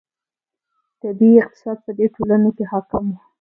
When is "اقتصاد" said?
1.41-1.77